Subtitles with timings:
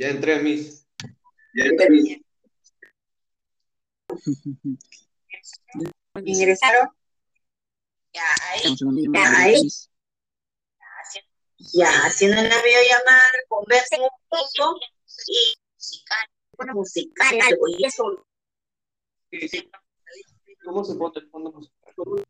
[0.00, 0.86] Ya entré, Miss.
[1.52, 2.22] Ya entré, Miss.
[6.24, 6.88] ¿Ingresaron?
[8.14, 8.62] Ya, ahí.
[9.12, 9.68] Ya, ahí.
[11.74, 14.80] Ya, haciendo una videollamada, conversen un poco
[15.26, 15.54] y
[16.56, 18.24] una musical, algo, y eso.
[20.64, 22.24] ¿Cómo se pone el fondo musical?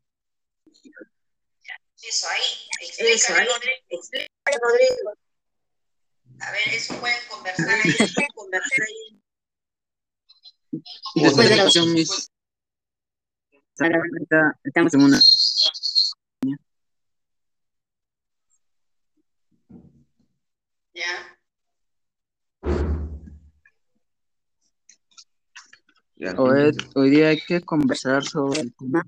[2.03, 2.41] Eso ahí,
[2.81, 3.47] eso ahí,
[3.87, 5.13] explica, Rodrigo.
[6.41, 7.91] A ver, eso pueden conversar ahí,
[8.35, 9.21] conversar ahí.
[11.15, 12.29] Después de la opción, mis.
[14.63, 15.19] Estamos en una.
[20.93, 21.37] Ya.
[26.37, 29.03] Hoy, hoy día hay que conversar sobre el tema.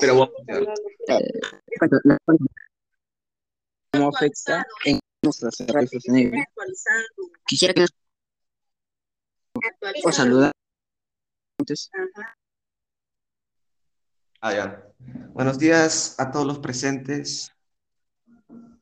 [0.00, 0.30] Pero
[2.04, 2.18] la-
[3.96, 6.44] cómo afecta en nuestra desarrollo sostenible.
[7.46, 7.90] Quisiera que nos
[11.58, 11.90] antes.
[11.92, 12.38] Ajá.
[14.40, 14.92] Ah, ya.
[15.32, 17.50] Buenos días a todos los presentes.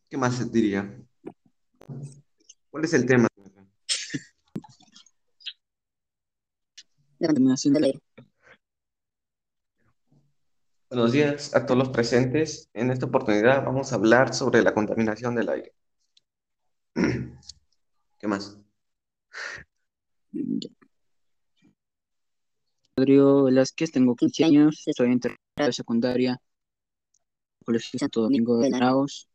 [0.08, 1.00] ¿Qué más se diría?
[2.70, 3.28] ¿Cuál es el tema?
[7.18, 8.00] La contaminación del aire.
[10.94, 12.70] Buenos días a todos los presentes.
[12.72, 15.74] En esta oportunidad vamos a hablar sobre la contaminación del aire.
[18.18, 18.56] ¿Qué más?
[22.96, 26.40] Rodrigo Velázquez, tengo 15 años, estoy en tercera secundaria,
[27.64, 29.28] Colegio Santo Domingo de Araos.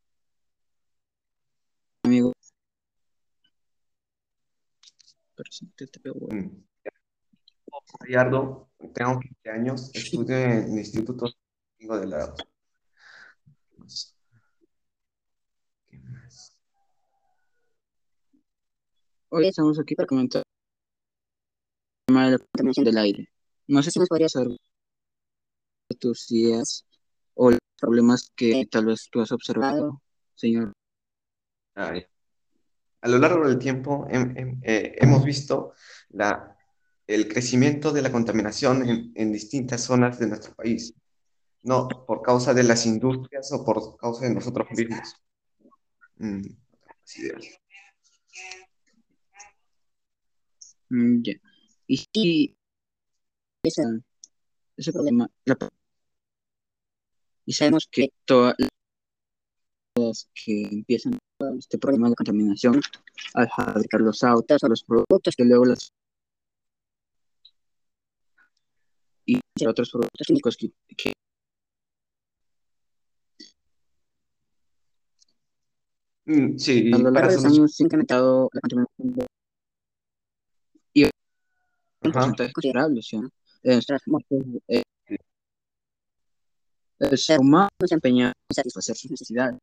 [2.04, 2.32] Amigo.
[6.22, 6.42] Bueno.
[6.42, 6.64] Mm.
[8.00, 11.28] Gallardo, tengo 15 años, estudio en el Instituto
[11.80, 14.16] Domingo de la ¿Qué más?
[15.88, 16.58] ¿Qué más?
[19.30, 20.46] Hoy estamos aquí para comentar el
[22.08, 23.30] tema de la contaminación del aire.
[23.68, 24.58] No sé si nos podrías hablar
[25.90, 26.86] de tus ideas
[27.36, 30.02] o los problemas que tal vez tú has observado,
[30.36, 30.74] señor.
[31.76, 31.94] Ah.
[33.02, 35.72] A lo largo del tiempo hem- hem- eh, hemos visto
[36.10, 36.58] la,
[37.08, 40.94] el crecimiento de la contaminación en, en distintas zonas de nuestro país,
[41.64, 45.16] no por causa de las industrias o por causa de nosotros mismos.
[46.18, 46.42] Mm.
[50.90, 51.24] Mm.
[51.88, 52.56] Y
[53.64, 54.00] esa-
[54.78, 55.30] ese problema,
[57.46, 58.56] y sabemos que todas
[59.96, 61.18] las que empiezan
[61.58, 62.82] este problema de contaminación
[63.34, 65.92] al fabricar los autos o los productos que luego los
[69.26, 71.14] y otros productos químicos que
[76.30, 79.26] Mm, sí, a lo largo de los años se ha incrementado la contaminación de-
[80.94, 83.18] y un porcentaje considerable, ¿sí
[83.64, 84.46] de nuestras muertes.
[84.68, 84.84] eh,
[87.00, 89.58] el ser humano se empeña en satisfacer sus necesidades,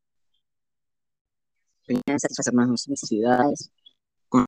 [1.86, 3.70] empeña en satisfacer más sus necesidades
[4.28, 4.44] con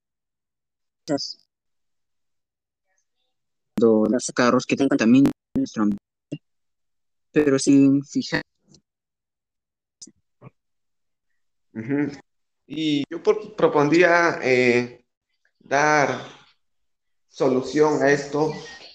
[3.79, 6.03] los carros que te contaminan nuestro ambiente,
[7.31, 8.43] pero sin fijar
[12.67, 15.05] Y yo por- propondría eh,
[15.59, 16.21] dar
[17.29, 18.53] solución a esto,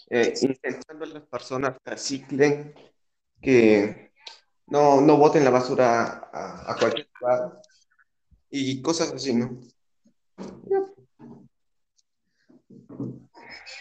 [0.10, 2.74] eh, intentando a las personas que reciclen,
[3.42, 4.12] que
[4.68, 7.62] no, no boten la basura a, a cualquier lugar
[8.50, 9.60] y cosas así, ¿no?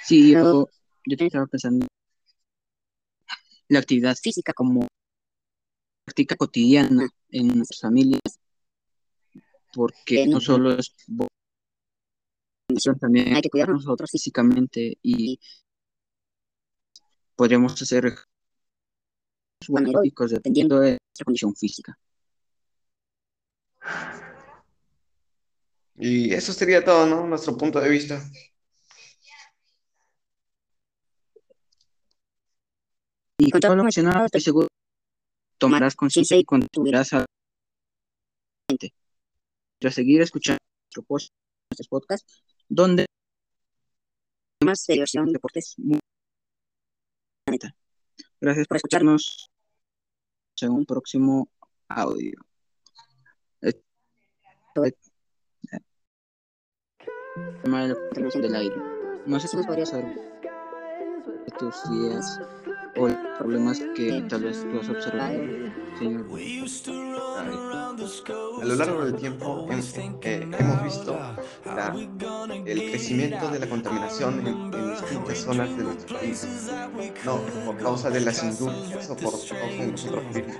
[0.04, 0.68] Sí, yo,
[1.06, 1.86] yo también estaba pensando
[3.68, 4.86] la actividad física como
[6.04, 8.20] práctica cotidiana en nuestras familias,
[9.72, 10.94] porque no solo es
[13.00, 15.38] también hay que cuidarnos nosotros físicamente y
[17.36, 18.28] podríamos hacer ejercicios
[19.76, 21.98] anaeróbicos dependiendo de nuestra condición física.
[25.96, 27.26] Y eso sería todo, ¿no?
[27.26, 28.22] Nuestro punto de vista.
[33.38, 37.24] Y con todo lo mencionado, estoy seguro que tomarás conciencia y contribuirás a
[39.88, 40.58] a seguir escuchando
[40.94, 43.06] nuestros podcasts, donde
[44.64, 45.76] más de diversión, deportes.
[48.40, 49.48] Gracias por escucharnos.
[50.60, 51.48] En un próximo
[51.88, 52.38] audio.
[58.34, 58.76] Del aire.
[59.26, 60.16] No sé si nos podrías saber
[61.58, 62.40] tus ideas
[62.96, 63.08] o
[63.38, 65.34] problemas que tal vez tú has observado,
[65.98, 66.26] señor.
[68.60, 71.18] A lo largo del tiempo hem- eh, hemos visto
[71.64, 71.94] la-
[72.66, 76.46] el crecimiento de la contaminación en, en distintas zonas de nuestro país,
[77.24, 80.56] no por causa de las industrias o por causa de nosotros mismos.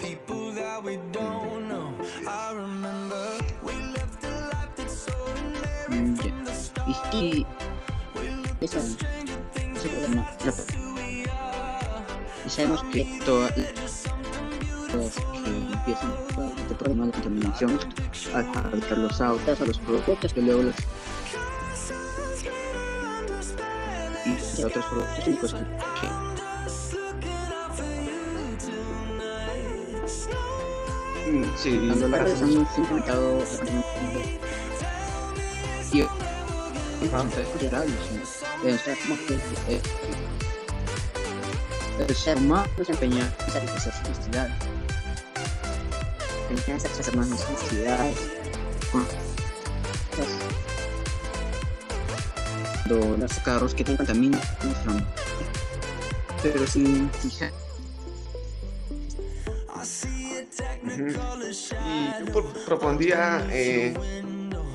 [5.89, 6.17] Mm.
[7.13, 7.47] Y
[8.61, 10.82] esa, ese problema, la- y
[12.55, 16.13] sabemos que todas las que empiezan
[16.59, 17.79] este problema de contaminación
[18.35, 20.75] al fabricar los autos o los productos que luego los
[24.57, 26.13] y otros productos químicos que, que
[31.25, 34.15] Mm, Sí, a lo para largo de los sus- años se ha incrementado la contaminación
[34.15, 34.39] de-
[37.03, 38.43] y considerables.
[38.65, 39.35] Eh, o sea, como que
[39.69, 39.81] eh,
[42.09, 44.53] el ser humano se empeña en satisfacer sus necesidades.
[46.49, 48.17] Se empeña en satisfacer más nuestras necesidades.
[48.91, 49.07] con
[53.19, 54.93] los- carros que te contaminan nuestro.
[56.43, 57.51] Pero sin fijar.
[60.95, 63.95] Y yo pro- propondría eh,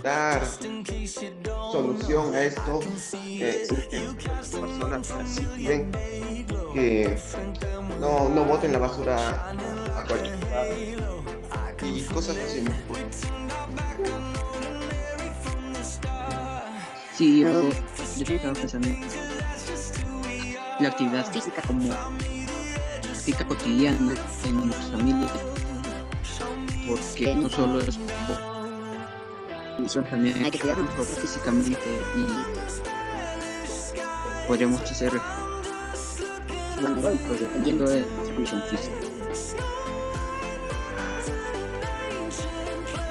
[0.03, 0.41] dar
[1.71, 2.79] solución a esto,
[3.13, 3.67] eh,
[4.51, 5.91] personas reciclen,
[6.73, 7.17] que
[7.99, 10.67] no, no boten la basura a cualquier lugar
[11.83, 12.65] y cosas así.
[17.15, 17.69] Sí, yo,
[18.17, 18.89] yo estaba pensando
[20.79, 21.89] la actividad física como
[23.27, 24.13] práctica cotidiana
[24.45, 25.27] en nuestra familia,
[26.87, 27.99] porque no solo es
[29.77, 30.89] bo- también hay que cuidarnos
[31.21, 31.79] físicamente
[32.15, 32.25] y
[34.47, 35.11] podríamos hacer
[37.39, 38.95] dependiendo de nuestra condición física.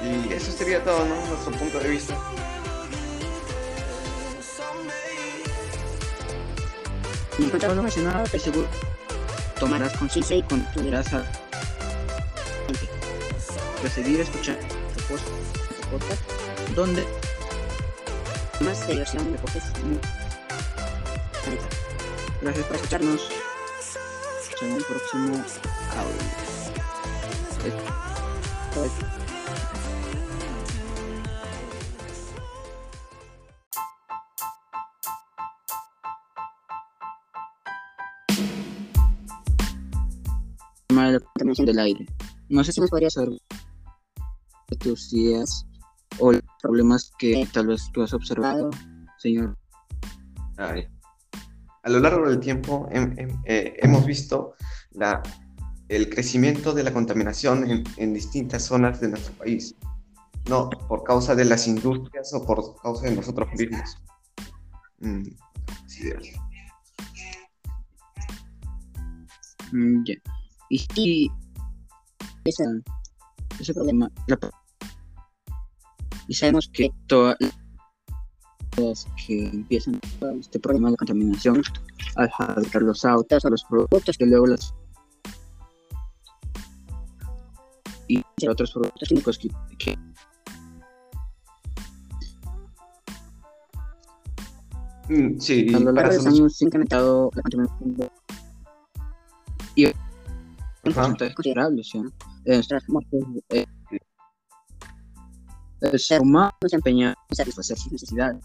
[0.03, 1.15] Y eso sería todo, ¿no?
[1.27, 2.15] Nuestro punto de vista.
[7.39, 8.67] Y en cuanto a lo mencionado, estoy seguro
[9.59, 11.23] tomarás conciencia y contribuirás a
[13.83, 14.57] recibir, escuchar
[15.09, 15.25] post-
[15.71, 16.21] este podcast,
[16.75, 17.05] donde
[18.61, 19.71] más diversión de cosas.
[22.41, 23.29] Gracias por escucharnos.
[24.53, 25.43] Hasta el próximo
[25.97, 26.11] audio.
[40.89, 42.05] De la contaminación del aire.
[42.49, 43.29] No sé si nos podrías saber
[44.79, 45.65] tus ideas
[46.61, 48.69] problemas que tal vez tú has observado,
[49.17, 49.57] señor.
[50.57, 54.53] A lo largo del tiempo hem- hem- eh, hemos visto
[54.91, 55.21] la,
[55.87, 59.75] el crecimiento de la contaminación en, en distintas zonas de nuestro país,
[60.49, 63.97] no por causa de las industrias o por causa de nosotros mismos.
[64.99, 65.21] Mm,
[65.87, 66.33] es.
[69.71, 70.15] Mm, ya.
[70.69, 71.31] Y si
[72.45, 72.63] esa,
[73.59, 74.39] ese problema, la-
[76.27, 77.35] y sabemos que todas
[78.77, 79.99] las que empiezan
[80.39, 81.61] este problema de contaminación
[82.15, 84.73] al fabricar los autos o los productos que luego los
[88.07, 89.97] y otros productos químicos que, que
[95.09, 98.11] Mm, sí, a lo largo de los años se ha incrementado la contaminación de-
[99.75, 100.93] y en Ajá.
[101.01, 101.87] porcentajes considerables.
[101.89, 102.01] ¿sí?
[102.63, 103.19] Sea, como que,
[103.59, 103.65] eh,
[105.81, 108.43] el ser humano se empeña en satisfacer sus necesidades.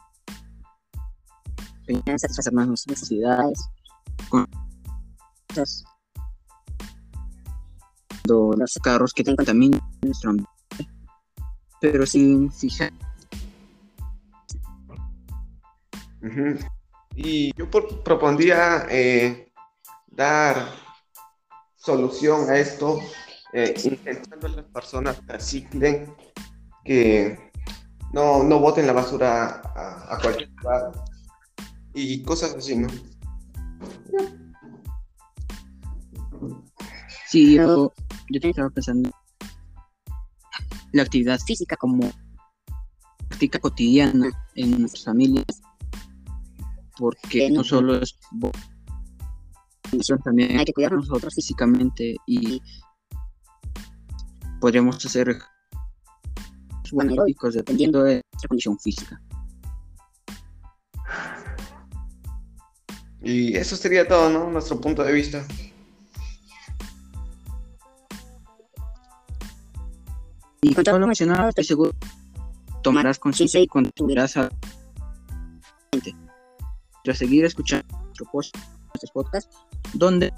[1.87, 3.69] Se empeña en satisfacer más nuestras necesidades.
[4.29, 4.49] Cuando
[8.27, 10.51] los carros que contaminan nuestro ambiente.
[11.81, 12.93] Pero sin fijar.
[17.17, 19.53] Y yo por- propondría eh,
[20.07, 20.69] dar
[21.75, 23.01] solución a esto,
[23.53, 26.15] eh, intentando que las personas reciclen,
[26.85, 27.51] que
[28.13, 30.93] no, no boten la basura a, a cualquier lugar
[31.95, 32.89] y cosas así, ¿no?
[37.29, 39.11] Sí, yo, yo también estaba pensando
[40.93, 42.11] la actividad física como
[43.29, 45.63] práctica cotidiana en nuestras familias,
[46.99, 48.19] porque no solo es
[50.25, 52.61] también hay que cuidarnos nosotros físicamente y
[54.61, 55.39] podríamos hacer
[57.55, 59.21] dependiendo de nuestra condición física.
[63.23, 64.51] Y eso sería todo, ¿no?
[64.51, 65.45] Nuestro punto de vista.
[70.61, 71.93] Y con todo lo mencionado, estoy seguro
[72.83, 74.51] tomarás conciencia y contribuirás a
[77.15, 78.57] seguir escuchando nuestro post,
[78.89, 79.57] nuestros podcasts,
[79.95, 80.33] donde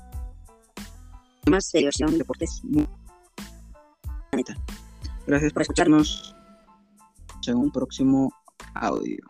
[1.51, 2.63] más diversión, deportes.
[5.27, 6.35] Gracias por escucharnos
[7.49, 8.31] en un próximo
[8.75, 9.25] audio.